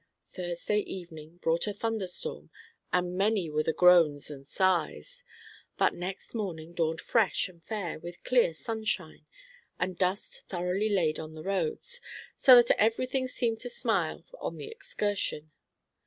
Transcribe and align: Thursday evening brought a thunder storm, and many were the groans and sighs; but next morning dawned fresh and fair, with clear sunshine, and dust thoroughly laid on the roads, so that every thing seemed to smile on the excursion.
Thursday 0.29 0.79
evening 0.79 1.37
brought 1.43 1.67
a 1.67 1.73
thunder 1.73 2.07
storm, 2.07 2.49
and 2.91 3.15
many 3.15 3.51
were 3.51 3.61
the 3.61 3.71
groans 3.71 4.31
and 4.31 4.47
sighs; 4.47 5.23
but 5.77 5.93
next 5.93 6.33
morning 6.33 6.73
dawned 6.73 6.99
fresh 6.99 7.47
and 7.47 7.61
fair, 7.61 7.99
with 7.99 8.23
clear 8.23 8.51
sunshine, 8.51 9.27
and 9.79 9.99
dust 9.99 10.41
thoroughly 10.49 10.89
laid 10.89 11.19
on 11.19 11.33
the 11.35 11.43
roads, 11.43 12.01
so 12.35 12.59
that 12.63 12.71
every 12.81 13.05
thing 13.05 13.27
seemed 13.27 13.59
to 13.61 13.69
smile 13.69 14.25
on 14.39 14.57
the 14.57 14.69
excursion. 14.71 15.51